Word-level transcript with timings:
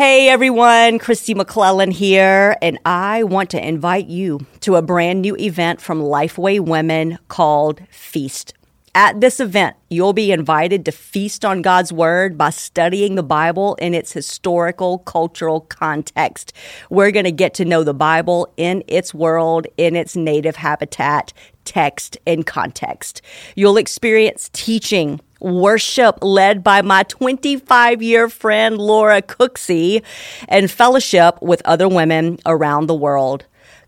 Hey 0.00 0.30
everyone, 0.30 0.98
Kristi 0.98 1.34
McLelland 1.34 1.92
here, 1.92 2.56
and 2.62 2.78
I 2.86 3.22
want 3.22 3.50
to 3.50 3.62
invite 3.62 4.06
you 4.06 4.46
to 4.60 4.76
a 4.76 4.80
brand 4.80 5.20
new 5.20 5.36
event 5.36 5.82
from 5.82 6.00
Lifeway 6.00 6.58
Women 6.58 7.18
called 7.28 7.82
Feast. 7.90 8.54
At 8.94 9.20
this 9.20 9.40
event, 9.40 9.76
you'll 9.90 10.14
be 10.14 10.32
invited 10.32 10.86
to 10.86 10.90
feast 10.90 11.44
on 11.44 11.60
God's 11.60 11.92
Word 11.92 12.38
by 12.38 12.48
studying 12.48 13.14
the 13.14 13.22
Bible 13.22 13.74
in 13.74 13.92
its 13.92 14.10
historical, 14.10 15.00
cultural 15.00 15.60
context. 15.60 16.54
We're 16.88 17.10
going 17.10 17.26
to 17.26 17.30
get 17.30 17.52
to 17.54 17.66
know 17.66 17.84
the 17.84 17.92
Bible 17.92 18.50
in 18.56 18.82
its 18.88 19.12
world, 19.12 19.66
in 19.76 19.96
its 19.96 20.16
native 20.16 20.56
habitat, 20.56 21.34
text, 21.66 22.16
and 22.26 22.46
context. 22.46 23.20
You'll 23.54 23.76
experience 23.76 24.48
teaching, 24.54 25.20
worship 25.40 26.18
led 26.22 26.62
by 26.62 26.82
my 26.82 27.02
25 27.04 28.02
year 28.02 28.28
friend 28.28 28.78
Laura 28.78 29.22
Cooksey, 29.22 30.02
and 30.48 30.70
fellowship 30.70 31.40
with 31.42 31.62
other 31.64 31.88
women 31.88 32.38
around 32.46 32.86
the 32.86 32.94
world. 32.94 33.44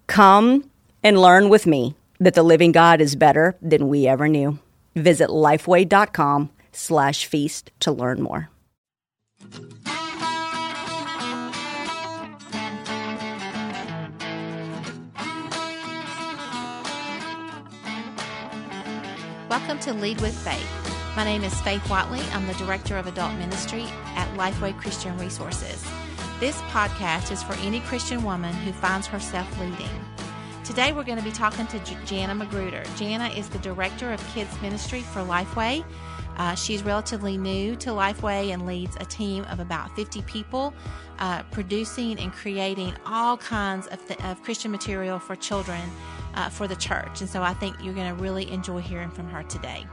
Come 0.06 0.70
and 1.02 1.20
learn 1.20 1.48
with 1.48 1.66
me 1.66 1.94
that 2.18 2.34
the 2.34 2.42
living 2.42 2.72
God 2.72 3.00
is 3.00 3.16
better 3.16 3.56
than 3.60 3.88
we 3.88 4.06
ever 4.06 4.28
knew. 4.28 4.58
Visit 4.94 5.28
lifeway.com 5.28 6.50
slash 6.72 7.26
feast 7.26 7.70
to 7.80 7.92
learn 7.92 8.22
more. 8.22 8.48
Welcome 19.48 19.78
to 19.80 19.92
Lead 19.92 20.20
with 20.22 20.34
Faith. 20.34 20.81
My 21.14 21.24
name 21.24 21.44
is 21.44 21.60
Faith 21.60 21.82
Whatley. 21.88 22.22
I'm 22.34 22.46
the 22.46 22.54
Director 22.54 22.96
of 22.96 23.06
Adult 23.06 23.34
Ministry 23.34 23.84
at 24.16 24.26
Lifeway 24.38 24.74
Christian 24.78 25.14
Resources. 25.18 25.86
This 26.40 26.56
podcast 26.62 27.30
is 27.30 27.42
for 27.42 27.52
any 27.56 27.80
Christian 27.80 28.22
woman 28.22 28.54
who 28.54 28.72
finds 28.72 29.06
herself 29.06 29.60
leading. 29.60 29.90
Today 30.64 30.94
we're 30.94 31.04
going 31.04 31.18
to 31.18 31.24
be 31.24 31.30
talking 31.30 31.66
to 31.66 31.78
J- 31.80 31.98
Jana 32.06 32.34
Magruder. 32.34 32.82
Jana 32.96 33.28
is 33.28 33.50
the 33.50 33.58
Director 33.58 34.10
of 34.10 34.26
Kids 34.28 34.58
Ministry 34.62 35.02
for 35.02 35.20
Lifeway. 35.20 35.84
Uh, 36.38 36.54
she's 36.54 36.82
relatively 36.82 37.36
new 37.36 37.76
to 37.76 37.90
Lifeway 37.90 38.50
and 38.50 38.64
leads 38.64 38.96
a 38.96 39.04
team 39.04 39.44
of 39.50 39.60
about 39.60 39.94
50 39.94 40.22
people 40.22 40.72
uh, 41.18 41.42
producing 41.50 42.18
and 42.18 42.32
creating 42.32 42.94
all 43.04 43.36
kinds 43.36 43.86
of, 43.88 44.02
th- 44.08 44.24
of 44.24 44.42
Christian 44.42 44.70
material 44.70 45.18
for 45.18 45.36
children 45.36 45.82
uh, 46.36 46.48
for 46.48 46.66
the 46.66 46.76
church. 46.76 47.20
And 47.20 47.28
so 47.28 47.42
I 47.42 47.52
think 47.52 47.76
you're 47.82 47.92
going 47.92 48.16
to 48.16 48.22
really 48.22 48.50
enjoy 48.50 48.78
hearing 48.80 49.10
from 49.10 49.28
her 49.28 49.42
today. 49.42 49.84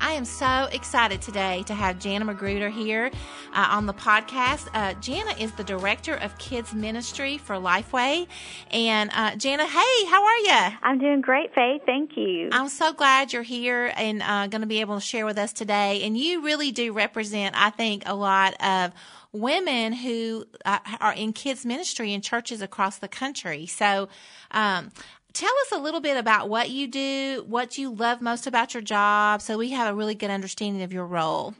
I 0.00 0.12
am 0.12 0.24
so 0.24 0.68
excited 0.72 1.22
today 1.22 1.62
to 1.64 1.74
have 1.74 1.98
Jana 1.98 2.24
Magruder 2.24 2.68
here 2.68 3.10
uh, 3.52 3.68
on 3.70 3.86
the 3.86 3.94
podcast. 3.94 4.68
Uh, 4.74 4.94
Jana 4.94 5.32
is 5.38 5.52
the 5.52 5.64
director 5.64 6.14
of 6.14 6.36
kids 6.38 6.74
ministry 6.74 7.38
for 7.38 7.56
Lifeway. 7.56 8.26
And 8.70 9.10
uh, 9.14 9.36
Jana, 9.36 9.64
hey, 9.64 10.04
how 10.06 10.24
are 10.24 10.38
you? 10.38 10.76
I'm 10.82 10.98
doing 10.98 11.20
great, 11.20 11.54
Faith. 11.54 11.82
Thank 11.86 12.16
you. 12.16 12.48
I'm 12.52 12.68
so 12.68 12.92
glad 12.92 13.32
you're 13.32 13.42
here 13.42 13.92
and 13.96 14.22
uh, 14.22 14.46
going 14.46 14.62
to 14.62 14.66
be 14.66 14.80
able 14.80 14.96
to 14.96 15.00
share 15.00 15.26
with 15.26 15.38
us 15.38 15.52
today. 15.52 16.02
And 16.02 16.16
you 16.16 16.42
really 16.42 16.72
do 16.72 16.92
represent, 16.92 17.54
I 17.56 17.70
think, 17.70 18.02
a 18.06 18.14
lot 18.14 18.54
of 18.62 18.92
women 19.32 19.92
who 19.92 20.46
uh, 20.64 20.78
are 21.00 21.12
in 21.12 21.32
kids 21.32 21.66
ministry 21.66 22.12
in 22.12 22.20
churches 22.20 22.62
across 22.62 22.98
the 22.98 23.08
country. 23.08 23.66
So, 23.66 24.08
um, 24.50 24.90
tell 25.36 25.52
us 25.66 25.72
a 25.72 25.78
little 25.78 26.00
bit 26.00 26.16
about 26.16 26.48
what 26.48 26.70
you 26.70 26.88
do, 26.88 27.44
what 27.46 27.76
you 27.76 27.92
love 27.92 28.22
most 28.22 28.46
about 28.46 28.72
your 28.72 28.82
job, 28.82 29.42
so 29.42 29.58
we 29.58 29.70
have 29.70 29.92
a 29.92 29.94
really 29.94 30.14
good 30.14 30.30
understanding 30.30 30.82
of 30.82 30.92
your 30.92 31.06
role. 31.06 31.54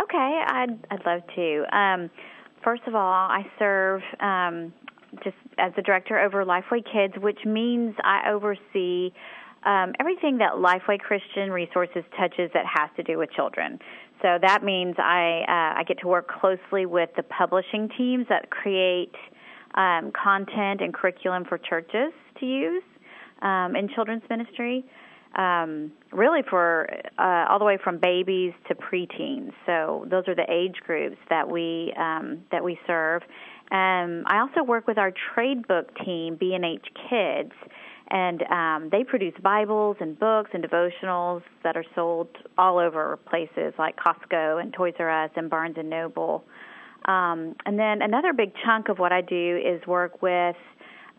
Okay, 0.00 0.42
I'd 0.46 0.78
I'd 0.90 1.04
love 1.04 1.22
to. 1.34 1.76
Um, 1.76 2.10
first 2.62 2.82
of 2.86 2.94
all, 2.94 3.02
I 3.02 3.44
serve 3.58 4.02
um, 4.20 4.72
just 5.24 5.36
as 5.58 5.72
the 5.74 5.82
director 5.82 6.20
over 6.20 6.44
Lifeway 6.44 6.84
Kids, 6.84 7.14
which 7.20 7.40
means 7.44 7.96
I 8.04 8.30
oversee 8.30 9.10
um, 9.66 9.92
everything 9.98 10.38
that 10.38 10.52
Lifeway 10.54 11.00
Christian 11.00 11.50
Resources 11.50 12.04
touches 12.16 12.50
that 12.54 12.64
has 12.64 12.90
to 12.96 13.02
do 13.02 13.18
with 13.18 13.32
children. 13.32 13.80
So 14.22 14.38
that 14.40 14.62
means 14.62 14.94
I 14.98 15.42
uh, 15.48 15.80
I 15.80 15.84
get 15.86 15.98
to 16.02 16.06
work 16.06 16.28
closely 16.28 16.86
with 16.86 17.10
the 17.16 17.24
publishing 17.24 17.88
teams 17.98 18.26
that 18.28 18.50
create 18.50 19.14
um, 19.74 20.12
content 20.12 20.80
and 20.80 20.94
curriculum 20.94 21.44
for 21.44 21.58
churches 21.58 22.12
to 22.38 22.46
use 22.46 22.84
um, 23.42 23.76
in 23.76 23.88
children's 23.94 24.22
ministry, 24.28 24.84
um, 25.36 25.92
really 26.12 26.40
for 26.48 26.88
uh, 27.18 27.46
all 27.48 27.58
the 27.58 27.64
way 27.64 27.78
from 27.82 27.98
babies 27.98 28.52
to 28.68 28.74
preteens. 28.74 29.52
So 29.66 30.06
those 30.10 30.24
are 30.28 30.34
the 30.34 30.46
age 30.50 30.76
groups 30.86 31.16
that 31.28 31.48
we 31.48 31.92
um, 31.96 32.42
that 32.50 32.64
we 32.64 32.78
serve. 32.86 33.22
Um, 33.70 34.24
I 34.26 34.40
also 34.40 34.64
work 34.64 34.88
with 34.88 34.98
our 34.98 35.12
trade 35.32 35.68
book 35.68 35.96
team, 36.04 36.34
B&H 36.34 36.86
Kids, 37.08 37.52
and 38.10 38.42
um, 38.50 38.88
they 38.90 39.04
produce 39.04 39.34
Bibles 39.40 39.96
and 40.00 40.18
books 40.18 40.50
and 40.52 40.64
devotionals 40.64 41.42
that 41.62 41.76
are 41.76 41.84
sold 41.94 42.28
all 42.58 42.78
over 42.78 43.18
places 43.28 43.72
like 43.78 43.96
Costco 43.96 44.60
and 44.60 44.72
Toys 44.72 44.94
R 44.98 45.24
Us 45.24 45.30
and 45.36 45.48
Barnes 45.48 45.76
and 45.78 45.88
Noble. 45.88 46.44
Um, 47.04 47.54
and 47.64 47.78
then 47.78 48.02
another 48.02 48.32
big 48.32 48.52
chunk 48.64 48.88
of 48.88 48.98
what 48.98 49.12
I 49.12 49.20
do 49.20 49.60
is 49.64 49.86
work 49.86 50.20
with 50.20 50.56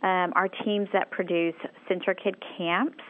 um, 0.04 0.34
our 0.36 0.48
teams 0.48 0.90
that 0.94 1.12
produce 1.12 1.56
CentraKid 1.90 2.36
camps 2.58 3.04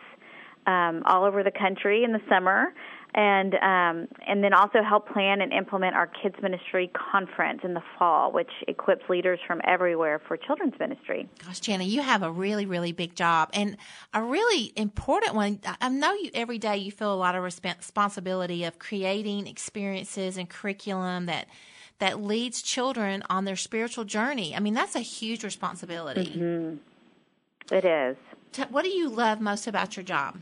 um, 0.67 1.03
all 1.05 1.23
over 1.23 1.43
the 1.43 1.51
country 1.51 2.03
in 2.03 2.11
the 2.11 2.21
summer, 2.29 2.73
and 3.13 3.55
um, 3.55 4.07
and 4.27 4.43
then 4.43 4.53
also 4.53 4.81
help 4.87 5.11
plan 5.11 5.41
and 5.41 5.51
implement 5.51 5.95
our 5.95 6.07
kids 6.07 6.35
ministry 6.41 6.91
conference 6.93 7.61
in 7.63 7.73
the 7.73 7.81
fall, 7.97 8.31
which 8.31 8.51
equips 8.67 9.03
leaders 9.09 9.39
from 9.45 9.59
everywhere 9.65 10.21
for 10.27 10.37
children's 10.37 10.77
ministry. 10.79 11.27
Gosh, 11.43 11.59
Jana, 11.59 11.83
you 11.83 12.01
have 12.01 12.23
a 12.23 12.31
really 12.31 12.65
really 12.65 12.91
big 12.91 13.15
job 13.15 13.49
and 13.53 13.75
a 14.13 14.23
really 14.23 14.71
important 14.75 15.33
one. 15.33 15.59
I 15.81 15.89
know 15.89 16.13
you 16.13 16.29
every 16.33 16.57
day 16.57 16.77
you 16.77 16.91
feel 16.91 17.13
a 17.13 17.15
lot 17.15 17.35
of 17.35 17.43
responsibility 17.43 18.63
of 18.63 18.79
creating 18.79 19.47
experiences 19.47 20.37
and 20.37 20.49
curriculum 20.49 21.25
that 21.25 21.47
that 22.01 22.19
leads 22.19 22.63
children 22.63 23.21
on 23.29 23.45
their 23.45 23.55
spiritual 23.55 24.03
journey. 24.03 24.55
I 24.55 24.59
mean, 24.59 24.73
that's 24.73 24.95
a 24.95 25.01
huge 25.01 25.43
responsibility. 25.43 26.33
Mm-hmm. 26.35 27.75
It 27.75 27.85
is. 27.85 28.17
What 28.71 28.83
do 28.83 28.89
you 28.89 29.07
love 29.07 29.39
most 29.39 29.67
about 29.67 29.95
your 29.95 30.03
job? 30.03 30.41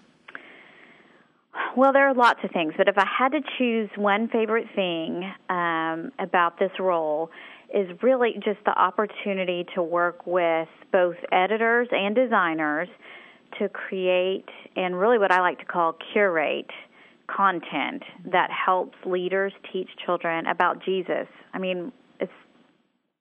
Well, 1.76 1.92
there 1.92 2.08
are 2.08 2.14
lots 2.14 2.40
of 2.46 2.52
things, 2.52 2.74
but 2.78 2.88
if 2.88 2.98
I 2.98 3.06
had 3.06 3.34
to 3.34 3.42
choose 3.58 3.90
one 3.98 4.30
favorite 4.30 4.68
thing 4.74 5.30
um, 5.50 6.14
about 6.18 6.58
this 6.60 6.72
role, 6.80 7.30
is 7.74 7.90
really 8.02 8.36
just 8.36 8.64
the 8.66 8.72
opportunity 8.72 9.66
to 9.76 9.84
work 9.84 10.26
with 10.26 10.70
both 10.94 11.18
editors 11.32 11.90
and 11.92 12.16
designers 12.16 12.88
to 13.60 13.68
create 13.68 14.46
and 14.78 14.98
really 14.98 15.20
what 15.20 15.32
I 15.32 15.42
like 15.42 15.60
to 15.60 15.66
call 15.66 15.98
curate 16.14 16.72
content 17.36 18.04
that 18.32 18.50
helps 18.52 18.98
leaders 19.06 19.54
teach 19.72 19.90
children 20.06 20.48
about 20.48 20.84
Jesus. 20.84 21.28
I 21.54 21.60
mean, 21.60 21.92
it's 22.20 22.32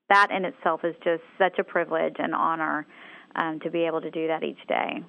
that 0.08 0.30
in 0.30 0.44
itself 0.44 0.84
is 0.84 0.94
just 1.04 1.22
such 1.38 1.58
a 1.58 1.64
privilege 1.64 2.16
and 2.18 2.34
honor 2.34 2.86
um, 3.36 3.60
to 3.60 3.70
be 3.70 3.84
able 3.84 4.00
to 4.00 4.10
do 4.10 4.26
that 4.28 4.42
each 4.42 4.64
day. 4.66 5.02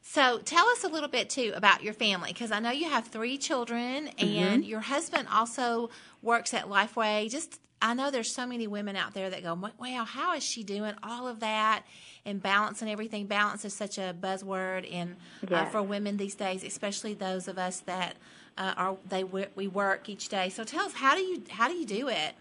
So 0.00 0.38
tell 0.38 0.66
us 0.68 0.84
a 0.84 0.88
little 0.88 1.08
bit 1.08 1.28
too 1.28 1.52
about 1.54 1.82
your 1.82 1.92
family 1.92 2.32
because 2.32 2.50
I 2.50 2.60
know 2.60 2.70
you 2.70 2.88
have 2.88 3.08
three 3.08 3.36
children 3.36 4.08
and 4.18 4.62
mm-hmm. 4.62 4.62
your 4.62 4.80
husband 4.80 5.28
also 5.30 5.90
works 6.22 6.54
at 6.54 6.64
Lifeway. 6.64 7.30
Just 7.30 7.60
I 7.82 7.94
know 7.94 8.10
there's 8.10 8.34
so 8.34 8.46
many 8.46 8.66
women 8.66 8.96
out 8.96 9.12
there 9.12 9.28
that 9.28 9.42
go, 9.42 9.54
"Wow, 9.78 10.04
how 10.04 10.34
is 10.34 10.42
she 10.42 10.62
doing 10.62 10.94
all 11.02 11.28
of 11.28 11.40
that 11.40 11.84
and 12.24 12.42
balance 12.42 12.80
and 12.80 12.90
everything?" 12.90 13.26
Balance 13.26 13.64
is 13.64 13.74
such 13.74 13.98
a 13.98 14.14
buzzword 14.18 14.88
in 14.90 15.16
uh, 15.42 15.46
yes. 15.50 15.66
uh, 15.66 15.70
for 15.70 15.82
women 15.82 16.16
these 16.16 16.34
days, 16.34 16.64
especially 16.64 17.14
those 17.14 17.48
of 17.48 17.58
us 17.58 17.80
that 17.80 18.16
uh, 18.56 18.74
are 18.76 18.96
they 19.06 19.24
we 19.24 19.68
work 19.68 20.08
each 20.08 20.28
day. 20.28 20.48
So 20.48 20.64
tell 20.64 20.86
us 20.86 20.94
how 20.94 21.14
do 21.14 21.20
you 21.20 21.42
how 21.50 21.68
do 21.68 21.74
you 21.74 21.86
do 21.86 22.08
it? 22.08 22.34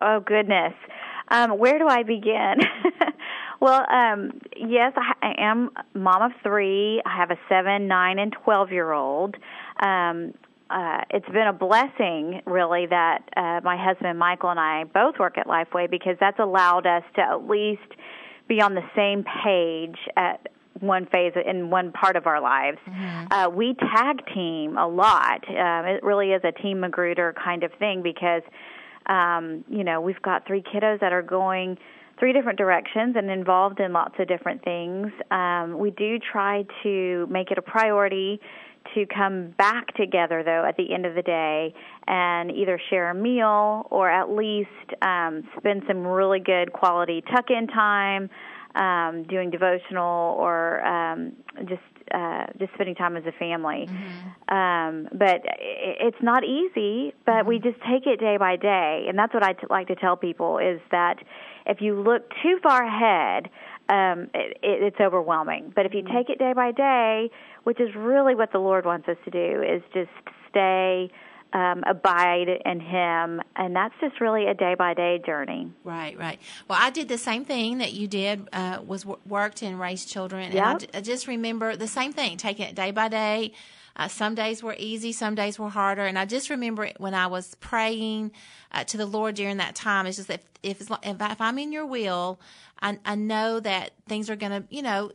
Oh 0.00 0.20
goodness, 0.20 0.74
um, 1.28 1.58
where 1.58 1.78
do 1.78 1.86
I 1.86 2.02
begin? 2.02 2.56
well, 3.60 3.86
um, 3.90 4.40
yes, 4.56 4.92
I, 4.96 5.12
I 5.22 5.34
am 5.38 5.70
mom 5.94 6.22
of 6.22 6.32
three. 6.42 7.00
I 7.06 7.16
have 7.16 7.30
a 7.30 7.38
seven, 7.48 7.86
nine, 7.86 8.18
and 8.18 8.32
twelve 8.44 8.72
year 8.72 8.92
old. 8.92 9.36
Um, 9.80 10.34
uh, 10.70 11.02
it's 11.10 11.28
been 11.28 11.46
a 11.46 11.52
blessing, 11.52 12.42
really, 12.44 12.86
that 12.86 13.22
uh, 13.36 13.60
my 13.62 13.76
husband 13.76 14.18
Michael 14.18 14.50
and 14.50 14.60
I 14.60 14.84
both 14.84 15.18
work 15.18 15.38
at 15.38 15.46
Lifeway 15.46 15.90
because 15.90 16.16
that's 16.18 16.38
allowed 16.38 16.86
us 16.86 17.04
to 17.14 17.22
at 17.22 17.48
least 17.48 17.82
be 18.48 18.60
on 18.60 18.74
the 18.74 18.82
same 18.94 19.24
page 19.44 19.96
at 20.16 20.48
one 20.80 21.06
phase 21.06 21.32
in 21.46 21.70
one 21.70 21.92
part 21.92 22.16
of 22.16 22.26
our 22.26 22.40
lives. 22.40 22.78
Mm-hmm. 22.86 23.32
Uh, 23.32 23.48
we 23.48 23.74
tag 23.74 24.26
team 24.34 24.76
a 24.76 24.86
lot. 24.86 25.48
Um, 25.48 25.86
it 25.86 26.02
really 26.02 26.32
is 26.32 26.42
a 26.44 26.52
team 26.52 26.80
Magruder 26.80 27.34
kind 27.42 27.62
of 27.62 27.72
thing 27.78 28.02
because, 28.02 28.42
um, 29.06 29.64
you 29.68 29.84
know, 29.84 30.00
we've 30.00 30.20
got 30.22 30.46
three 30.46 30.62
kiddos 30.62 31.00
that 31.00 31.12
are 31.12 31.22
going 31.22 31.78
three 32.18 32.32
different 32.32 32.58
directions 32.58 33.14
and 33.16 33.30
involved 33.30 33.78
in 33.78 33.92
lots 33.92 34.14
of 34.18 34.26
different 34.26 34.64
things. 34.64 35.08
Um, 35.30 35.78
we 35.78 35.90
do 35.90 36.18
try 36.18 36.64
to 36.82 37.26
make 37.30 37.50
it 37.50 37.58
a 37.58 37.62
priority 37.62 38.40
to 38.96 39.06
come 39.06 39.54
back 39.56 39.94
together 39.94 40.42
though 40.44 40.64
at 40.66 40.76
the 40.76 40.92
end 40.92 41.06
of 41.06 41.14
the 41.14 41.22
day 41.22 41.72
and 42.08 42.50
either 42.50 42.80
share 42.90 43.10
a 43.10 43.14
meal 43.14 43.86
or 43.90 44.10
at 44.10 44.30
least 44.30 44.68
um, 45.02 45.44
spend 45.56 45.82
some 45.86 46.04
really 46.04 46.40
good 46.40 46.72
quality 46.72 47.22
tuck-in 47.32 47.66
time, 47.68 48.28
um, 48.74 49.24
doing 49.28 49.50
devotional 49.50 50.34
or 50.38 50.84
um, 50.84 51.32
just 51.68 51.82
uh, 52.14 52.46
just 52.58 52.72
spending 52.74 52.94
time 52.94 53.16
as 53.16 53.24
a 53.26 53.32
family. 53.32 53.88
Mm-hmm. 53.88 54.54
Um, 54.54 55.08
but 55.12 55.42
it's 55.44 56.22
not 56.22 56.44
easy, 56.44 57.12
but 57.24 57.32
mm-hmm. 57.32 57.48
we 57.48 57.58
just 57.58 57.78
take 57.90 58.06
it 58.06 58.20
day 58.20 58.36
by 58.38 58.56
day, 58.56 59.06
and 59.08 59.18
that's 59.18 59.34
what 59.34 59.42
I 59.42 59.54
t- 59.54 59.66
like 59.68 59.88
to 59.88 59.96
tell 59.96 60.16
people 60.16 60.58
is 60.58 60.80
that 60.92 61.16
if 61.66 61.80
you 61.80 62.00
look 62.00 62.30
too 62.42 62.58
far 62.62 62.84
ahead, 62.86 63.50
um, 63.88 64.30
it, 64.34 64.58
it's 64.62 65.00
overwhelming. 65.00 65.72
But 65.74 65.86
if 65.86 65.94
you 65.94 66.02
mm-hmm. 66.02 66.16
take 66.16 66.30
it 66.30 66.38
day 66.38 66.52
by 66.54 66.72
day, 66.72 67.30
which 67.64 67.80
is 67.80 67.94
really 67.94 68.34
what 68.34 68.52
the 68.52 68.58
Lord 68.58 68.84
wants 68.84 69.08
us 69.08 69.16
to 69.24 69.30
do, 69.30 69.62
is 69.62 69.82
just 69.92 70.10
stay 70.50 71.10
um, 71.52 71.84
abide 71.86 72.48
in 72.64 72.80
Him, 72.80 73.40
and 73.54 73.74
that's 73.74 73.94
just 74.00 74.20
really 74.20 74.46
a 74.46 74.54
day 74.54 74.74
by 74.76 74.94
day 74.94 75.20
journey. 75.24 75.72
Right, 75.84 76.18
right. 76.18 76.38
Well, 76.68 76.78
I 76.80 76.90
did 76.90 77.08
the 77.08 77.18
same 77.18 77.44
thing 77.44 77.78
that 77.78 77.92
you 77.92 78.08
did. 78.08 78.48
Uh, 78.52 78.80
was 78.84 79.06
worked 79.06 79.62
and 79.62 79.78
raised 79.80 80.08
children, 80.08 80.52
yep. 80.52 80.66
and 80.66 80.86
I, 80.92 80.98
I 80.98 81.00
just 81.00 81.26
remember 81.26 81.76
the 81.76 81.86
same 81.86 82.12
thing, 82.12 82.36
taking 82.36 82.66
it 82.66 82.74
day 82.74 82.90
by 82.90 83.08
day. 83.08 83.52
Uh, 83.96 84.08
some 84.08 84.34
days 84.34 84.62
were 84.62 84.76
easy, 84.78 85.10
some 85.10 85.34
days 85.34 85.58
were 85.58 85.70
harder, 85.70 86.04
and 86.04 86.18
I 86.18 86.26
just 86.26 86.50
remember 86.50 86.90
when 86.98 87.14
I 87.14 87.26
was 87.28 87.54
praying 87.56 88.32
uh, 88.72 88.84
to 88.84 88.96
the 88.98 89.06
Lord 89.06 89.34
during 89.34 89.56
that 89.56 89.74
time. 89.74 90.06
It's 90.06 90.18
just 90.18 90.30
if 90.30 90.42
if, 90.62 90.90
if, 91.02 91.40
I'm 91.40 91.58
in 91.58 91.72
Your 91.72 91.86
will, 91.86 92.38
I, 92.80 92.98
I 93.04 93.14
know 93.14 93.58
that 93.60 93.92
things 94.06 94.28
are 94.28 94.36
going 94.36 94.62
to, 94.62 94.64
you 94.68 94.82
know, 94.82 95.12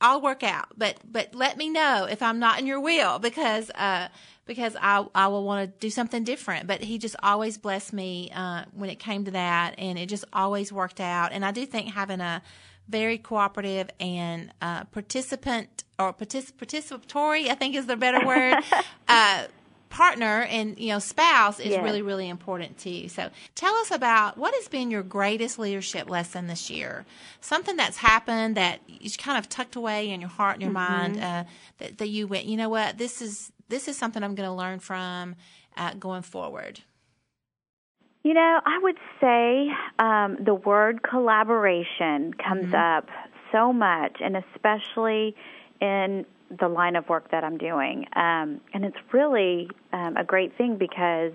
I'll 0.00 0.20
work 0.20 0.42
out, 0.42 0.68
but 0.76 0.98
but 1.04 1.34
let 1.34 1.56
me 1.56 1.70
know 1.70 2.06
if 2.10 2.22
I'm 2.22 2.38
not 2.38 2.58
in 2.58 2.66
Your 2.66 2.80
will 2.80 3.18
because 3.18 3.70
uh, 3.70 4.08
because 4.44 4.76
I 4.80 5.06
I 5.14 5.28
will 5.28 5.44
want 5.44 5.70
to 5.70 5.78
do 5.78 5.88
something 5.88 6.24
different. 6.24 6.66
But 6.66 6.82
he 6.82 6.98
just 6.98 7.16
always 7.22 7.56
blessed 7.56 7.92
me 7.92 8.30
uh, 8.34 8.64
when 8.72 8.90
it 8.90 8.98
came 8.98 9.24
to 9.24 9.30
that, 9.30 9.76
and 9.78 9.98
it 9.98 10.08
just 10.08 10.24
always 10.32 10.72
worked 10.72 11.00
out. 11.00 11.32
And 11.32 11.44
I 11.44 11.52
do 11.52 11.64
think 11.64 11.94
having 11.94 12.20
a 12.20 12.42
very 12.88 13.16
cooperative 13.16 13.90
and 14.00 14.52
uh, 14.60 14.84
participant 14.84 15.84
or 16.06 16.12
partic- 16.12 16.52
participatory, 16.54 17.48
I 17.48 17.54
think 17.54 17.74
is 17.74 17.86
the 17.86 17.96
better 17.96 18.24
word. 18.26 18.62
uh, 19.08 19.44
partner 19.90 20.42
and 20.48 20.78
you 20.78 20.88
know 20.88 20.98
spouse 20.98 21.60
is 21.60 21.66
yes. 21.66 21.84
really 21.84 22.00
really 22.00 22.26
important 22.26 22.78
too 22.78 23.10
so 23.10 23.28
tell 23.54 23.74
us 23.74 23.90
about 23.90 24.38
what 24.38 24.54
has 24.54 24.66
been 24.66 24.90
your 24.90 25.02
greatest 25.02 25.58
leadership 25.58 26.08
lesson 26.08 26.46
this 26.46 26.70
year 26.70 27.04
something 27.42 27.76
that's 27.76 27.98
happened 27.98 28.56
that 28.56 28.80
you 28.86 29.10
kind 29.18 29.36
of 29.36 29.50
tucked 29.50 29.76
away 29.76 30.08
in 30.08 30.18
your 30.18 30.30
heart 30.30 30.54
and 30.54 30.62
your 30.62 30.70
mm-hmm. 30.70 31.02
mind 31.12 31.20
uh, 31.20 31.44
that, 31.76 31.98
that 31.98 32.08
you 32.08 32.26
went 32.26 32.46
you 32.46 32.56
know 32.56 32.70
what 32.70 32.96
this 32.96 33.20
is 33.20 33.52
this 33.72 33.88
is 33.88 33.96
something 33.96 34.22
I'm 34.22 34.34
going 34.34 34.48
to 34.48 34.54
learn 34.54 34.78
from 34.78 35.34
uh, 35.76 35.94
going 35.94 36.22
forward? 36.22 36.80
You 38.22 38.34
know, 38.34 38.60
I 38.64 38.78
would 38.80 38.98
say 39.20 39.68
um, 39.98 40.36
the 40.44 40.54
word 40.54 41.02
collaboration 41.02 42.34
comes 42.34 42.66
mm-hmm. 42.66 42.74
up 42.74 43.08
so 43.50 43.72
much, 43.72 44.18
and 44.20 44.36
especially 44.36 45.34
in 45.82 46.24
the 46.60 46.68
line 46.68 46.96
of 46.96 47.08
work 47.08 47.30
that 47.30 47.44
I'm 47.44 47.58
doing. 47.58 48.06
Um, 48.14 48.60
and 48.72 48.84
it's 48.84 48.96
really 49.12 49.68
um, 49.92 50.16
a 50.16 50.24
great 50.24 50.56
thing 50.56 50.76
because 50.78 51.32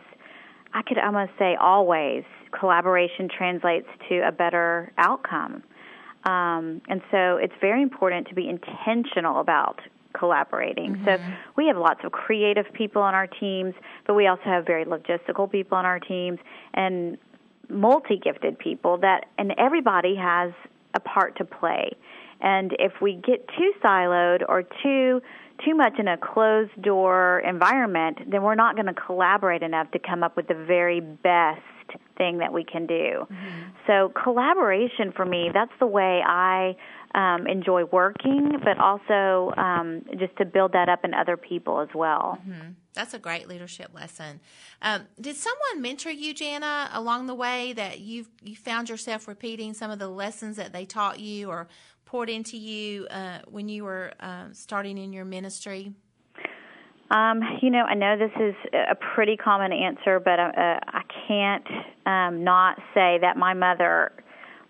I 0.74 0.82
could 0.84 0.98
almost 0.98 1.32
say 1.38 1.56
always 1.60 2.24
collaboration 2.58 3.30
translates 3.30 3.88
to 4.10 4.28
a 4.28 4.32
better 4.32 4.92
outcome. 4.98 5.64
Um, 6.24 6.82
and 6.88 7.02
so 7.12 7.38
it's 7.38 7.54
very 7.62 7.82
important 7.82 8.28
to 8.30 8.36
be 8.36 8.48
intentional 8.48 9.40
about 9.40 9.80
collaborating. 10.18 10.96
Mm-hmm. 10.96 11.06
So 11.06 11.18
we 11.56 11.68
have 11.68 11.78
lots 11.78 12.02
of 12.04 12.12
creative 12.12 12.66
people 12.74 13.02
on 13.02 13.14
our 13.14 13.28
teams, 13.28 13.74
but 14.06 14.16
we 14.16 14.28
also 14.28 14.44
have 14.46 14.66
very 14.66 14.86
logistical 14.86 15.52
people 15.52 15.78
on 15.78 15.86
our 15.86 16.00
teams 16.00 16.40
and 16.74 17.18
multi 17.70 18.18
gifted 18.18 18.58
people 18.58 18.98
that 19.00 19.26
and 19.38 19.54
everybody 19.58 20.16
has 20.16 20.52
a 20.94 21.00
part 21.00 21.38
to 21.38 21.46
play. 21.46 21.92
And 22.42 22.74
if 22.80 22.94
we 23.02 23.14
get 23.16 23.48
too 23.58 23.74
siloed 23.84 24.44
or 24.48 24.64
too 24.84 25.22
too 25.66 25.74
much 25.76 25.94
in 25.98 26.08
a 26.08 26.18
closed 26.18 26.80
door 26.82 27.40
environment, 27.40 28.20
then 28.30 28.44
we're 28.44 28.54
not 28.54 28.76
going 28.76 28.86
to 28.86 28.94
collaborate 28.94 29.64
enough 29.64 29.90
to 29.92 30.00
come 30.00 30.24
up 30.24 30.36
with 30.36 30.48
the 30.48 30.54
very 30.54 31.00
best 31.00 31.62
thing 32.18 32.40
that 32.40 32.54
we 32.54 32.64
can 32.64 32.86
do. 32.86 33.26
Mm-hmm. 33.26 33.70
So 33.88 34.12
collaboration 34.22 35.12
for 35.16 35.26
me, 35.26 35.50
that's 35.54 35.72
the 35.80 35.88
way 35.88 36.22
I 36.26 36.76
um, 37.16 37.48
enjoy 37.48 37.86
working, 37.86 38.60
but 38.64 38.78
also 38.78 39.54
um, 39.58 40.04
just 40.20 40.36
to 40.38 40.46
build 40.46 40.74
that 40.74 40.90
up 40.90 41.04
in 41.04 41.14
other 41.14 41.38
people 41.38 41.80
as 41.80 41.90
well. 41.96 42.38
Mm-hmm. 42.42 42.72
That's 42.94 43.14
a 43.14 43.20
great 43.20 43.48
leadership 43.48 43.92
lesson. 43.94 44.40
Um, 44.82 45.04
did 45.20 45.36
someone 45.36 45.82
mentor 45.82 46.12
you, 46.12 46.34
Jana, 46.34 46.90
along 46.94 47.28
the 47.28 47.36
way 47.36 47.74
that 47.74 48.00
you 48.00 48.26
you 48.44 48.56
found 48.56 48.90
yourself 48.90 49.28
repeating 49.28 49.74
some 49.74 49.92
of 49.92 50.00
the 50.00 50.08
lessons 50.08 50.58
that 50.58 50.74
they 50.74 50.86
taught 50.86 51.20
you 51.20 51.50
or 51.50 51.68
poured 52.06 52.30
into 52.30 52.58
you 52.58 53.06
uh, 53.12 53.40
when 53.48 53.70
you 53.70 53.84
were 53.84 54.14
uh, 54.20 54.46
starting 54.52 54.98
in 54.98 55.14
your 55.14 55.26
ministry? 55.26 55.94
Um, 57.10 57.42
you 57.62 57.70
know, 57.70 57.84
I 57.84 57.94
know 57.94 58.18
this 58.18 58.32
is 58.40 58.56
a 58.74 58.96
pretty 58.96 59.38
common 59.38 59.72
answer, 59.72 60.20
but 60.20 60.40
uh, 60.40 60.52
I 60.58 61.02
can't 61.28 61.68
um, 62.06 62.44
not 62.44 62.78
say 62.94 63.18
that 63.22 63.38
my 63.38 63.54
mother 63.54 64.12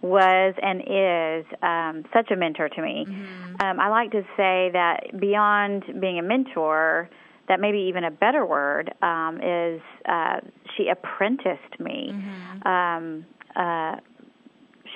was 0.07 0.55
and 0.61 0.81
is 0.81 1.45
um, 1.61 2.03
such 2.13 2.31
a 2.31 2.35
mentor 2.35 2.69
to 2.69 2.81
me. 2.81 3.05
Mm-hmm. 3.07 3.61
Um, 3.61 3.79
I 3.79 3.89
like 3.89 4.11
to 4.11 4.23
say 4.35 4.69
that 4.73 5.19
beyond 5.19 5.83
being 5.99 6.19
a 6.19 6.23
mentor, 6.23 7.09
that 7.47 7.59
maybe 7.59 7.79
even 7.79 8.03
a 8.03 8.11
better 8.11 8.45
word 8.45 8.93
um, 9.01 9.39
is 9.41 9.81
uh, 10.07 10.39
she 10.75 10.89
apprenticed 10.89 11.79
me. 11.79 12.11
Mm-hmm. 12.11 12.67
Um, 12.67 13.25
uh, 13.55 13.95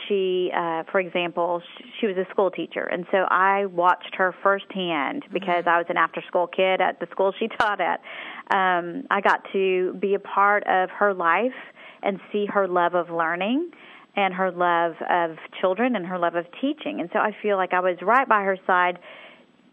she, 0.08 0.52
uh, 0.56 0.84
for 0.92 1.00
example, 1.00 1.62
she 2.00 2.08
was 2.08 2.18
a 2.18 2.26
school 2.32 2.52
teacher, 2.52 2.84
and 2.84 3.06
so 3.12 3.20
I 3.30 3.66
watched 3.66 4.16
her 4.16 4.34
firsthand 4.44 5.26
because 5.32 5.66
mm-hmm. 5.66 5.70
I 5.70 5.78
was 5.78 5.86
an 5.90 5.98
after-school 5.98 6.48
kid 6.48 6.82
at 6.82 7.00
the 7.00 7.08
school 7.12 7.34
she 7.38 7.48
taught 7.60 7.80
at. 7.80 8.02
Um, 8.50 9.04
I 9.10 9.22
got 9.22 9.46
to 9.54 9.94
be 10.00 10.16
a 10.16 10.20
part 10.20 10.64
of 10.68 10.90
her 10.92 11.14
life 11.14 11.52
and 12.04 12.20
see 12.32 12.46
her 12.48 12.68
love 12.68 12.96
of 12.96 13.10
learning 13.10 13.72
and 14.16 14.34
her 14.34 14.52
love 14.52 14.94
of 15.10 15.38
children 15.60 15.96
and 15.96 16.06
her 16.06 16.20
love 16.20 16.36
of 16.36 16.46
teaching. 16.60 17.00
And 17.00 17.10
so 17.14 17.20
I 17.20 17.36
feel 17.42 17.58
like 17.58 17.74
I 17.74 17.80
was 17.80 17.98
right 18.02 18.28
by 18.28 18.44
her 18.44 18.58
side 18.68 19.00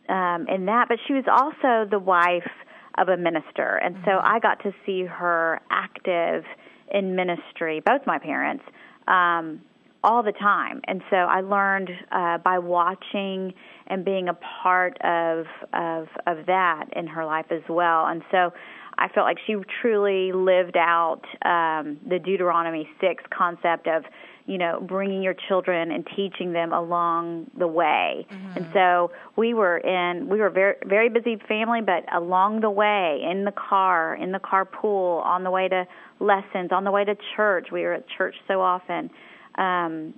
um, 0.08 0.46
in 0.48 0.66
that. 0.66 0.86
But 0.88 0.98
she 1.06 1.14
was 1.14 1.24
also 1.30 1.88
the 1.90 1.98
wife 1.98 2.50
of 2.96 3.08
a 3.08 3.16
minister, 3.16 3.76
and 3.82 3.96
so 4.04 4.12
mm-hmm. 4.12 4.26
I 4.26 4.40
got 4.40 4.62
to 4.62 4.72
see 4.84 5.04
her 5.04 5.60
active 5.70 6.44
in 6.92 7.14
ministry. 7.14 7.80
Both 7.84 8.06
my 8.06 8.18
parents. 8.18 8.64
Um, 9.06 9.60
all 10.04 10.22
the 10.22 10.32
time. 10.32 10.80
And 10.84 11.02
so 11.10 11.16
I 11.16 11.40
learned 11.40 11.90
uh, 12.12 12.38
by 12.38 12.58
watching 12.58 13.52
and 13.88 14.04
being 14.04 14.28
a 14.28 14.34
part 14.62 14.96
of 15.02 15.46
of 15.72 16.06
of 16.26 16.46
that 16.46 16.84
in 16.94 17.06
her 17.08 17.24
life 17.26 17.46
as 17.50 17.62
well. 17.68 18.06
And 18.06 18.22
so 18.30 18.52
I 18.98 19.08
felt 19.08 19.24
like 19.24 19.38
she 19.46 19.54
truly 19.80 20.32
lived 20.32 20.76
out 20.76 21.22
um, 21.44 21.98
the 22.06 22.18
Deuteronomy 22.18 22.88
six 23.00 23.22
concept 23.30 23.86
of 23.86 24.04
you 24.48 24.56
know, 24.56 24.80
bringing 24.80 25.22
your 25.22 25.34
children 25.46 25.92
and 25.92 26.08
teaching 26.16 26.54
them 26.54 26.72
along 26.72 27.50
the 27.58 27.66
way. 27.66 28.26
Mm-hmm. 28.32 28.56
And 28.56 28.66
so 28.72 29.10
we 29.36 29.52
were 29.52 29.76
in, 29.76 30.26
we 30.26 30.38
were 30.38 30.48
very, 30.48 30.76
very 30.86 31.10
busy 31.10 31.36
family, 31.46 31.82
but 31.82 32.10
along 32.16 32.62
the 32.62 32.70
way, 32.70 33.20
in 33.30 33.44
the 33.44 33.52
car, 33.52 34.16
in 34.16 34.32
the 34.32 34.38
carpool, 34.38 35.22
on 35.22 35.44
the 35.44 35.50
way 35.50 35.68
to 35.68 35.86
lessons, 36.18 36.70
on 36.72 36.84
the 36.84 36.90
way 36.90 37.04
to 37.04 37.14
church, 37.36 37.68
we 37.70 37.82
were 37.82 37.92
at 37.92 38.06
church 38.16 38.36
so 38.48 38.62
often. 38.62 39.10
Um, 39.58 40.14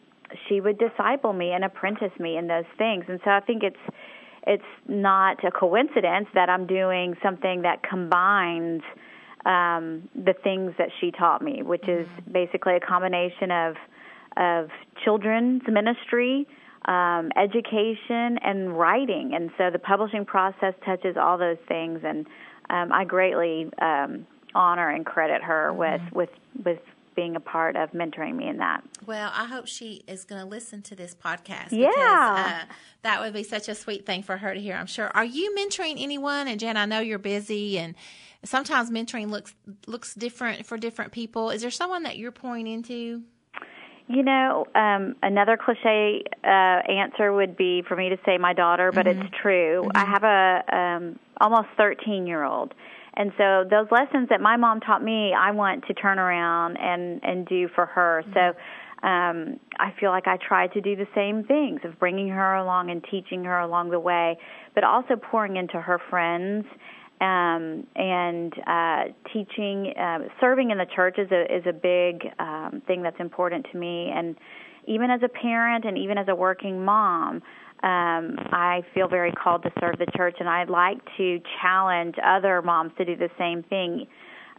she 0.48 0.60
would 0.60 0.78
disciple 0.78 1.32
me 1.32 1.50
and 1.50 1.64
apprentice 1.64 2.16
me 2.20 2.36
in 2.36 2.46
those 2.46 2.70
things. 2.78 3.06
And 3.08 3.18
so 3.24 3.32
I 3.32 3.40
think 3.40 3.64
it's, 3.64 3.94
it's 4.46 4.62
not 4.88 5.44
a 5.44 5.50
coincidence 5.50 6.28
that 6.34 6.48
I'm 6.48 6.66
doing 6.66 7.14
something 7.22 7.62
that 7.62 7.82
combines 7.82 8.82
um, 9.44 10.08
the 10.14 10.34
things 10.42 10.74
that 10.78 10.88
she 11.00 11.10
taught 11.10 11.42
me, 11.42 11.62
which 11.62 11.84
is 11.84 12.06
mm-hmm. 12.06 12.32
basically 12.32 12.74
a 12.74 12.80
combination 12.80 13.50
of 13.50 13.74
of 14.36 14.68
children's 15.04 15.62
ministry, 15.68 16.46
um, 16.84 17.30
education, 17.36 18.38
and 18.42 18.78
writing. 18.78 19.32
And 19.34 19.50
so 19.58 19.70
the 19.70 19.78
publishing 19.78 20.24
process 20.24 20.74
touches 20.84 21.16
all 21.16 21.36
those 21.36 21.58
things, 21.66 22.00
and 22.04 22.26
um, 22.70 22.92
I 22.92 23.04
greatly 23.04 23.70
um, 23.82 24.26
honor 24.54 24.90
and 24.90 25.04
credit 25.04 25.42
her 25.42 25.70
mm-hmm. 25.70 25.78
with 25.78 26.12
with 26.12 26.30
with 26.64 26.78
being 27.14 27.36
a 27.36 27.40
part 27.40 27.76
of 27.76 27.92
mentoring 27.92 28.36
me 28.36 28.48
in 28.48 28.58
that. 28.58 28.82
Well, 29.06 29.30
I 29.34 29.46
hope 29.46 29.66
she 29.66 30.02
is 30.06 30.24
going 30.24 30.40
to 30.40 30.46
listen 30.46 30.82
to 30.82 30.96
this 30.96 31.14
podcast. 31.14 31.72
Yeah, 31.72 31.88
because, 31.90 32.52
uh, 32.52 32.74
that 33.02 33.20
would 33.20 33.32
be 33.32 33.42
such 33.42 33.68
a 33.68 33.74
sweet 33.74 34.06
thing 34.06 34.22
for 34.22 34.36
her 34.36 34.54
to 34.54 34.60
hear. 34.60 34.76
I'm 34.76 34.86
sure. 34.86 35.10
Are 35.14 35.24
you 35.24 35.54
mentoring 35.56 35.96
anyone? 35.98 36.48
And 36.48 36.60
Jen, 36.60 36.76
I 36.76 36.86
know 36.86 37.00
you're 37.00 37.18
busy, 37.18 37.78
and 37.78 37.94
sometimes 38.44 38.90
mentoring 38.90 39.30
looks 39.30 39.54
looks 39.86 40.14
different 40.14 40.66
for 40.66 40.76
different 40.76 41.12
people. 41.12 41.50
Is 41.50 41.62
there 41.62 41.70
someone 41.70 42.02
that 42.04 42.18
you're 42.18 42.32
pointing 42.32 42.72
into? 42.72 43.22
You 44.08 44.24
know, 44.24 44.66
um, 44.74 45.14
another 45.22 45.56
cliche 45.56 46.24
uh, 46.42 46.48
answer 46.48 47.32
would 47.32 47.56
be 47.56 47.82
for 47.86 47.94
me 47.94 48.08
to 48.08 48.18
say 48.26 48.38
my 48.38 48.52
daughter, 48.52 48.90
but 48.90 49.06
mm-hmm. 49.06 49.22
it's 49.22 49.36
true. 49.40 49.84
Mm-hmm. 49.84 49.96
I 49.96 50.04
have 50.04 50.24
a 50.24 50.76
um, 50.76 51.18
almost 51.40 51.68
13 51.76 52.26
year 52.26 52.42
old, 52.42 52.74
and 53.14 53.32
so 53.36 53.64
those 53.68 53.86
lessons 53.90 54.28
that 54.30 54.40
my 54.40 54.56
mom 54.56 54.80
taught 54.80 55.02
me, 55.02 55.32
I 55.38 55.50
want 55.50 55.86
to 55.86 55.94
turn 55.94 56.18
around 56.18 56.76
and 56.76 57.20
and 57.22 57.46
do 57.46 57.68
for 57.74 57.86
her. 57.86 58.22
Mm-hmm. 58.22 58.32
So 58.34 59.06
um, 59.06 59.60
I 59.78 59.92
feel 59.98 60.10
like 60.10 60.26
I 60.26 60.36
try 60.36 60.66
to 60.68 60.80
do 60.80 60.94
the 60.94 61.08
same 61.14 61.44
things 61.44 61.80
of 61.84 61.98
bringing 61.98 62.28
her 62.28 62.54
along 62.54 62.90
and 62.90 63.02
teaching 63.10 63.44
her 63.44 63.58
along 63.58 63.90
the 63.90 64.00
way, 64.00 64.36
but 64.74 64.84
also 64.84 65.16
pouring 65.16 65.56
into 65.56 65.80
her 65.80 65.98
friends 66.10 66.66
um, 67.20 67.86
and 67.96 68.52
uh, 68.66 69.04
teaching, 69.32 69.92
uh, 69.98 70.20
serving 70.40 70.70
in 70.70 70.78
the 70.78 70.86
church 70.94 71.18
is 71.18 71.30
a 71.30 71.42
is 71.54 71.64
a 71.66 71.72
big 71.72 72.24
um, 72.38 72.82
thing 72.86 73.02
that's 73.02 73.20
important 73.20 73.66
to 73.72 73.78
me. 73.78 74.10
And 74.14 74.36
even 74.86 75.10
as 75.10 75.20
a 75.22 75.28
parent, 75.28 75.84
and 75.84 75.98
even 75.98 76.18
as 76.18 76.26
a 76.28 76.34
working 76.34 76.84
mom, 76.84 77.42
um, 77.82 78.36
I 78.52 78.82
feel 78.94 79.08
very 79.08 79.32
called 79.32 79.62
to 79.62 79.70
serve 79.80 79.98
the 79.98 80.06
church, 80.16 80.36
and 80.40 80.48
I'd 80.48 80.68
like 80.68 80.98
to 81.16 81.40
challenge 81.62 82.16
other 82.24 82.60
moms 82.60 82.92
to 82.98 83.04
do 83.04 83.16
the 83.16 83.30
same 83.38 83.62
thing. 83.62 84.06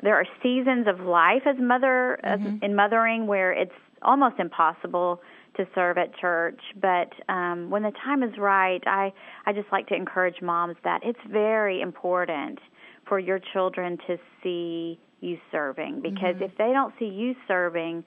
There 0.01 0.15
are 0.15 0.25
seasons 0.41 0.87
of 0.87 0.99
life 0.99 1.43
as 1.45 1.55
mother 1.59 2.19
mm-hmm. 2.23 2.47
as, 2.47 2.59
in 2.63 2.75
mothering 2.75 3.27
where 3.27 3.51
it's 3.51 3.71
almost 4.01 4.39
impossible 4.39 5.21
to 5.57 5.67
serve 5.75 5.97
at 5.97 6.15
church. 6.15 6.59
But 6.81 7.11
um, 7.31 7.69
when 7.69 7.83
the 7.83 7.91
time 8.03 8.23
is 8.23 8.31
right, 8.39 8.81
I 8.87 9.13
I 9.45 9.53
just 9.53 9.71
like 9.71 9.87
to 9.87 9.95
encourage 9.95 10.41
moms 10.41 10.77
that 10.83 11.01
it's 11.03 11.19
very 11.29 11.81
important 11.81 12.59
for 13.07 13.19
your 13.19 13.39
children 13.53 13.97
to 14.07 14.17
see 14.41 14.99
you 15.19 15.37
serving 15.51 16.01
because 16.01 16.35
mm-hmm. 16.35 16.45
if 16.45 16.51
they 16.57 16.71
don't 16.73 16.93
see 16.97 17.05
you 17.05 17.35
serving 17.47 18.03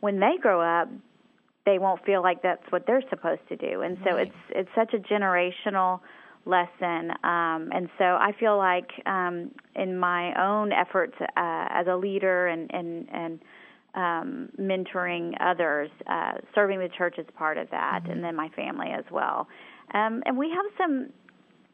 when 0.00 0.20
they 0.20 0.36
grow 0.40 0.60
up 0.60 0.88
they 1.68 1.78
won't 1.78 2.02
feel 2.06 2.22
like 2.22 2.42
that's 2.42 2.62
what 2.70 2.86
they're 2.86 3.04
supposed 3.10 3.42
to 3.46 3.56
do 3.56 3.82
and 3.82 3.98
so 4.02 4.16
it's 4.16 4.30
it's 4.50 4.70
such 4.74 4.94
a 4.94 4.98
generational 4.98 6.00
lesson 6.46 7.10
um 7.24 7.68
and 7.72 7.90
so 7.98 8.04
i 8.04 8.32
feel 8.40 8.56
like 8.56 8.88
um 9.04 9.50
in 9.76 9.98
my 9.98 10.32
own 10.42 10.72
efforts 10.72 11.12
uh, 11.20 11.26
as 11.36 11.86
a 11.86 11.94
leader 11.94 12.46
and 12.46 12.70
and 12.72 13.06
and 13.12 13.40
um, 13.94 14.50
mentoring 14.60 15.32
others, 15.40 15.90
uh, 16.06 16.34
serving 16.54 16.78
the 16.78 16.88
church 16.96 17.16
is 17.18 17.26
part 17.36 17.58
of 17.58 17.68
that, 17.70 18.02
mm-hmm. 18.02 18.12
and 18.12 18.24
then 18.24 18.36
my 18.36 18.48
family 18.50 18.88
as 18.96 19.04
well. 19.10 19.48
Um, 19.92 20.22
and 20.26 20.36
we 20.36 20.50
have 20.50 20.66
some, 20.76 21.08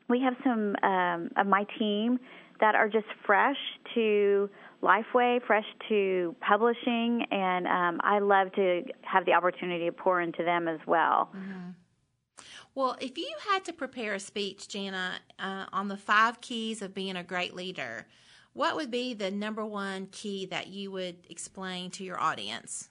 we 0.08 0.20
have 0.20 0.34
some 0.42 0.74
um, 0.82 1.30
of 1.36 1.46
my 1.46 1.66
team 1.78 2.18
that 2.64 2.74
are 2.74 2.88
just 2.88 3.04
fresh 3.26 3.58
to 3.94 4.48
Lifeway, 4.82 5.38
fresh 5.46 5.66
to 5.90 6.34
publishing, 6.40 7.26
and 7.30 7.66
um, 7.66 8.00
I 8.02 8.20
love 8.20 8.52
to 8.54 8.82
have 9.02 9.26
the 9.26 9.34
opportunity 9.34 9.84
to 9.84 9.92
pour 9.92 10.22
into 10.22 10.42
them 10.42 10.66
as 10.66 10.80
well. 10.86 11.28
Mm-hmm. 11.36 11.70
Well, 12.74 12.96
if 13.02 13.18
you 13.18 13.30
had 13.50 13.66
to 13.66 13.74
prepare 13.74 14.14
a 14.14 14.20
speech, 14.20 14.66
Jana, 14.66 15.16
uh, 15.38 15.66
on 15.74 15.88
the 15.88 15.98
five 15.98 16.40
keys 16.40 16.80
of 16.80 16.94
being 16.94 17.16
a 17.16 17.22
great 17.22 17.54
leader, 17.54 18.06
what 18.54 18.76
would 18.76 18.90
be 18.90 19.12
the 19.12 19.30
number 19.30 19.64
one 19.66 20.06
key 20.10 20.46
that 20.46 20.68
you 20.68 20.90
would 20.90 21.16
explain 21.28 21.90
to 21.90 22.02
your 22.02 22.18
audience? 22.18 22.88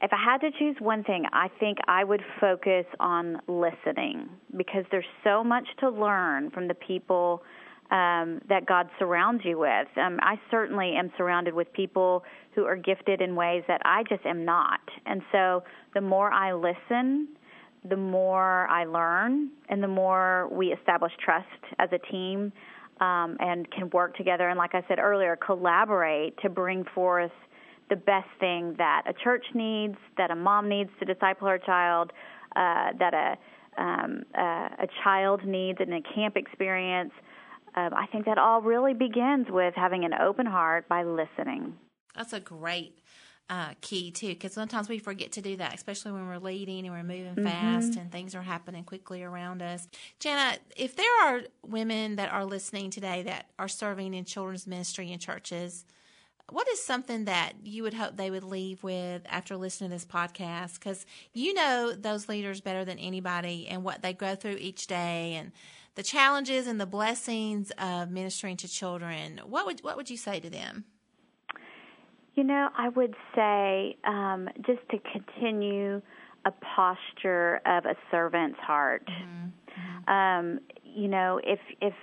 If 0.00 0.12
I 0.14 0.22
had 0.22 0.40
to 0.40 0.50
choose 0.58 0.76
one 0.78 1.04
thing, 1.04 1.24
I 1.32 1.48
think 1.60 1.76
I 1.88 2.04
would 2.04 2.22
focus 2.40 2.86
on 3.00 3.42
listening 3.48 4.30
because 4.56 4.84
there's 4.90 5.04
so 5.24 5.44
much 5.44 5.66
to 5.80 5.90
learn 5.90 6.50
from 6.50 6.68
the 6.68 6.74
people 6.74 7.42
um, 7.90 8.40
that 8.48 8.66
God 8.66 8.88
surrounds 8.98 9.44
you 9.44 9.58
with. 9.58 9.88
Um, 9.96 10.18
I 10.22 10.40
certainly 10.50 10.94
am 10.96 11.12
surrounded 11.16 11.54
with 11.54 11.72
people 11.72 12.24
who 12.54 12.64
are 12.64 12.76
gifted 12.76 13.20
in 13.20 13.36
ways 13.36 13.62
that 13.68 13.80
I 13.84 14.02
just 14.08 14.24
am 14.26 14.44
not. 14.44 14.80
And 15.04 15.22
so 15.30 15.62
the 15.94 16.00
more 16.00 16.32
I 16.32 16.52
listen, 16.52 17.28
the 17.88 17.96
more 17.96 18.66
I 18.68 18.84
learn, 18.84 19.50
and 19.68 19.82
the 19.82 19.88
more 19.88 20.48
we 20.50 20.72
establish 20.72 21.12
trust 21.24 21.46
as 21.78 21.88
a 21.92 21.98
team 22.10 22.52
um, 23.00 23.36
and 23.40 23.70
can 23.70 23.90
work 23.90 24.16
together. 24.16 24.48
And 24.48 24.58
like 24.58 24.74
I 24.74 24.82
said 24.88 24.98
earlier, 24.98 25.36
collaborate 25.36 26.36
to 26.38 26.48
bring 26.48 26.84
forth 26.94 27.30
the 27.88 27.96
best 27.96 28.28
thing 28.40 28.74
that 28.78 29.02
a 29.06 29.12
church 29.12 29.44
needs, 29.54 29.96
that 30.16 30.30
a 30.30 30.34
mom 30.34 30.68
needs 30.68 30.90
to 30.98 31.04
disciple 31.04 31.46
her 31.46 31.58
child, 31.58 32.12
uh, 32.56 32.90
that 32.98 33.14
a 33.14 33.36
um, 33.78 34.22
uh, 34.34 34.68
a 34.78 34.88
child 35.04 35.44
needs 35.44 35.78
in 35.80 35.92
a 35.92 36.00
camp 36.14 36.36
experience. 36.36 37.12
Um, 37.76 37.92
I 37.94 38.06
think 38.06 38.24
that 38.24 38.38
all 38.38 38.62
really 38.62 38.94
begins 38.94 39.46
with 39.50 39.74
having 39.74 40.04
an 40.04 40.14
open 40.14 40.46
heart 40.46 40.88
by 40.88 41.02
listening. 41.02 41.74
That's 42.14 42.32
a 42.32 42.40
great 42.40 42.98
uh, 43.48 43.70
key 43.80 44.10
too, 44.10 44.28
because 44.28 44.52
sometimes 44.52 44.88
we 44.88 44.98
forget 44.98 45.32
to 45.32 45.42
do 45.42 45.56
that, 45.58 45.74
especially 45.74 46.12
when 46.12 46.26
we're 46.26 46.38
leading 46.38 46.86
and 46.86 46.94
we're 46.94 47.02
moving 47.02 47.34
mm-hmm. 47.34 47.46
fast 47.46 47.96
and 47.96 48.10
things 48.10 48.34
are 48.34 48.42
happening 48.42 48.82
quickly 48.82 49.22
around 49.22 49.62
us. 49.62 49.86
Jana, 50.18 50.56
if 50.76 50.96
there 50.96 51.24
are 51.24 51.42
women 51.64 52.16
that 52.16 52.32
are 52.32 52.44
listening 52.44 52.90
today 52.90 53.22
that 53.22 53.46
are 53.58 53.68
serving 53.68 54.14
in 54.14 54.24
children's 54.24 54.66
ministry 54.66 55.12
in 55.12 55.18
churches, 55.18 55.84
what 56.50 56.68
is 56.68 56.82
something 56.82 57.24
that 57.24 57.54
you 57.62 57.82
would 57.82 57.94
hope 57.94 58.16
they 58.16 58.30
would 58.30 58.44
leave 58.44 58.82
with 58.82 59.22
after 59.28 59.56
listening 59.56 59.90
to 59.90 59.96
this 59.96 60.04
podcast? 60.04 60.74
Because 60.74 61.04
you 61.32 61.54
know 61.54 61.92
those 61.92 62.28
leaders 62.28 62.60
better 62.60 62.84
than 62.84 62.98
anybody 62.98 63.66
and 63.68 63.84
what 63.84 64.02
they 64.02 64.12
go 64.12 64.34
through 64.34 64.56
each 64.60 64.86
day 64.86 65.34
and 65.34 65.52
the 65.96 66.02
challenges 66.02 66.66
and 66.66 66.80
the 66.80 66.86
blessings 66.86 67.72
of 67.78 68.10
ministering 68.10 68.56
to 68.58 68.68
children. 68.68 69.40
What 69.44 69.66
would 69.66 69.80
what 69.80 69.96
would 69.96 70.08
you 70.08 70.16
say 70.16 70.38
to 70.40 70.48
them? 70.48 70.84
You 72.34 72.44
know, 72.44 72.68
I 72.76 72.90
would 72.90 73.14
say 73.34 73.96
um, 74.04 74.48
just 74.58 74.86
to 74.90 74.98
continue 75.10 76.02
a 76.44 76.52
posture 76.76 77.60
of 77.66 77.86
a 77.86 77.96
servant's 78.10 78.58
heart. 78.60 79.08
Mm-hmm. 79.08 80.12
Um, 80.12 80.60
you 80.84 81.08
know, 81.08 81.40
if 81.42 81.58
if 81.80 81.94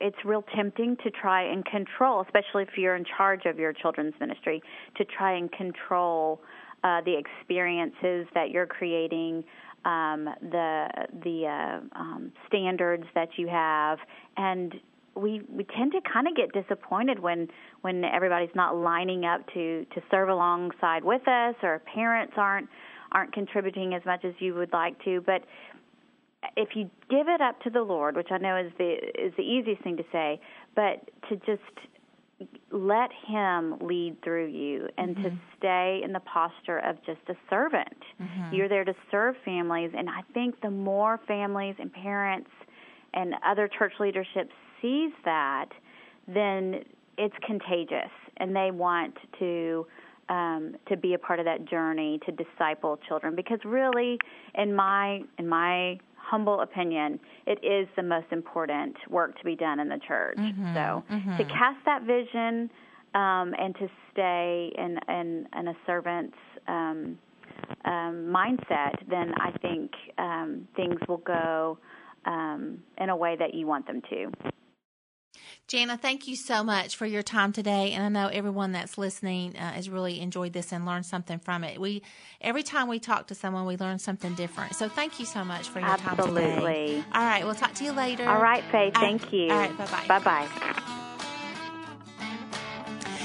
it's 0.00 0.16
real 0.24 0.44
tempting 0.54 0.96
to 1.02 1.10
try 1.10 1.42
and 1.42 1.64
control, 1.64 2.20
especially 2.20 2.62
if 2.62 2.76
you're 2.76 2.96
in 2.96 3.04
charge 3.16 3.46
of 3.46 3.58
your 3.58 3.72
children's 3.72 4.14
ministry, 4.20 4.62
to 4.96 5.04
try 5.04 5.36
and 5.36 5.50
control 5.50 6.40
uh, 6.84 7.00
the 7.04 7.16
experiences 7.18 8.26
that 8.34 8.50
you're 8.50 8.66
creating, 8.66 9.42
um, 9.86 10.28
the 10.42 10.88
the 11.22 11.46
uh, 11.46 11.98
um, 11.98 12.32
standards 12.48 13.04
that 13.14 13.28
you 13.36 13.46
have, 13.46 13.98
and 14.36 14.74
we 15.14 15.42
we 15.48 15.64
tend 15.64 15.92
to 15.92 16.00
kind 16.12 16.26
of 16.26 16.34
get 16.34 16.52
disappointed 16.52 17.20
when 17.20 17.48
when 17.82 18.04
everybody's 18.04 18.54
not 18.54 18.76
lining 18.76 19.24
up 19.24 19.46
to 19.54 19.86
to 19.94 20.02
serve 20.10 20.28
alongside 20.28 21.04
with 21.04 21.26
us 21.28 21.54
or 21.62 21.80
parents 21.94 22.34
aren't 22.36 22.68
aren't 23.12 23.32
contributing 23.32 23.94
as 23.94 24.04
much 24.04 24.24
as 24.24 24.34
you 24.40 24.54
would 24.54 24.72
like 24.72 25.02
to. 25.04 25.20
But 25.20 25.42
if 26.56 26.70
you 26.74 26.90
give 27.08 27.28
it 27.28 27.40
up 27.40 27.60
to 27.62 27.70
the 27.70 27.82
Lord 27.82 28.16
which 28.16 28.28
I 28.30 28.38
know 28.38 28.56
is 28.56 28.72
the 28.78 28.92
is 28.92 29.32
the 29.36 29.42
easiest 29.42 29.82
thing 29.82 29.96
to 29.96 30.04
say 30.12 30.40
but 30.74 31.08
to 31.28 31.36
just 31.36 31.62
let 32.70 33.10
him 33.26 33.78
lead 33.80 34.22
through 34.22 34.48
you 34.48 34.88
and 34.98 35.16
mm-hmm. 35.16 35.24
to 35.24 35.38
stay 35.58 36.00
in 36.04 36.12
the 36.12 36.20
posture 36.20 36.78
of 36.78 36.96
just 37.06 37.20
a 37.28 37.34
servant. 37.48 37.96
Mm-hmm. 38.20 38.54
You're 38.54 38.68
there 38.68 38.84
to 38.84 38.94
serve 39.10 39.36
families 39.44 39.92
and 39.96 40.08
I 40.10 40.20
think 40.34 40.60
the 40.60 40.70
more 40.70 41.18
families 41.26 41.76
and 41.78 41.92
parents 41.92 42.50
and 43.14 43.34
other 43.44 43.68
church 43.68 43.94
leadership 43.98 44.50
sees 44.80 45.12
that, 45.24 45.68
then 46.28 46.84
it's 47.18 47.34
contagious, 47.44 48.10
and 48.36 48.54
they 48.54 48.70
want 48.70 49.16
to 49.38 49.86
um, 50.28 50.74
to 50.88 50.96
be 50.96 51.14
a 51.14 51.18
part 51.18 51.38
of 51.38 51.44
that 51.44 51.66
journey 51.66 52.18
to 52.26 52.32
disciple 52.32 52.98
children. 53.08 53.34
Because 53.34 53.60
really, 53.64 54.18
in 54.54 54.74
my 54.74 55.22
in 55.38 55.48
my 55.48 55.98
humble 56.28 56.60
opinion, 56.60 57.20
it 57.46 57.58
is 57.62 57.86
the 57.96 58.02
most 58.02 58.26
important 58.32 58.96
work 59.08 59.38
to 59.38 59.44
be 59.44 59.54
done 59.54 59.78
in 59.80 59.88
the 59.88 60.00
church. 60.06 60.36
Mm-hmm, 60.38 60.74
so 60.74 61.04
mm-hmm. 61.10 61.36
to 61.36 61.44
cast 61.44 61.78
that 61.84 62.02
vision 62.02 62.70
um, 63.14 63.54
and 63.58 63.74
to 63.76 63.88
stay 64.12 64.72
in 64.76 64.98
in, 65.08 65.46
in 65.58 65.68
a 65.68 65.74
servant's 65.86 66.36
um, 66.66 67.18
um, 67.84 68.32
mindset, 68.34 68.94
then 69.08 69.32
I 69.40 69.50
think 69.62 69.92
um, 70.18 70.68
things 70.74 70.98
will 71.08 71.18
go 71.18 71.78
um, 72.24 72.78
in 72.98 73.08
a 73.08 73.16
way 73.16 73.36
that 73.38 73.54
you 73.54 73.66
want 73.66 73.86
them 73.86 74.02
to. 74.10 74.32
Jana, 75.68 75.98
thank 75.98 76.28
you 76.28 76.36
so 76.36 76.62
much 76.62 76.94
for 76.94 77.06
your 77.06 77.24
time 77.24 77.52
today, 77.52 77.90
and 77.90 78.04
I 78.04 78.08
know 78.08 78.28
everyone 78.28 78.70
that's 78.70 78.96
listening 78.96 79.56
uh, 79.56 79.72
has 79.72 79.90
really 79.90 80.20
enjoyed 80.20 80.52
this 80.52 80.70
and 80.70 80.86
learned 80.86 81.06
something 81.06 81.40
from 81.40 81.64
it. 81.64 81.80
We 81.80 82.02
every 82.40 82.62
time 82.62 82.86
we 82.86 83.00
talk 83.00 83.26
to 83.28 83.34
someone, 83.34 83.66
we 83.66 83.76
learn 83.76 83.98
something 83.98 84.36
different. 84.36 84.76
So 84.76 84.88
thank 84.88 85.18
you 85.18 85.26
so 85.26 85.44
much 85.44 85.68
for 85.68 85.80
your 85.80 85.88
Absolutely. 85.88 86.24
time 86.24 86.34
today. 86.34 86.52
Absolutely. 86.54 87.04
All 87.12 87.24
right, 87.24 87.44
we'll 87.44 87.56
talk 87.56 87.74
to 87.74 87.84
you 87.84 87.90
later. 87.90 88.28
All 88.28 88.40
right, 88.40 88.62
Faith. 88.70 88.94
Thank 88.94 89.32
you. 89.32 89.50
All 89.50 89.58
right, 89.58 89.76
bye 89.76 89.86
bye. 89.86 90.04
Bye 90.06 90.18
bye. 90.20 90.48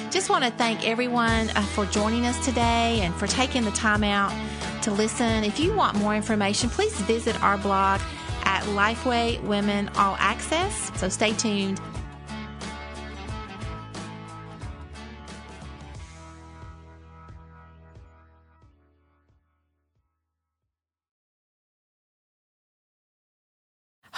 Just 0.10 0.31
want 0.31 0.43
to 0.43 0.50
thank 0.50 0.83
everyone 0.88 1.51
uh, 1.51 1.62
for 1.62 1.86
joining 1.86 2.25
us 2.25 2.43
today 2.43 3.01
and 3.01 3.13
for 3.13 3.27
taking 3.27 3.65
the 3.65 3.71
time 3.71 4.03
out 4.03 4.33
to 4.81 4.91
listen. 4.91 5.43
If 5.43 5.60
you 5.60 5.75
want 5.75 5.95
more 5.98 6.15
information, 6.15 6.71
please 6.71 7.00
visit 7.01 7.39
our 7.43 7.60
blog 7.60 8.01
at 8.45 8.63
Lifeway 8.63 9.39
Women 9.43 9.89
All 9.89 10.15
Access. 10.17 10.91
So 11.00 11.07
stay 11.07 11.33
tuned. 11.33 11.79